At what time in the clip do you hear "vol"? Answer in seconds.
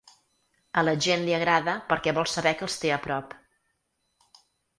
2.19-2.31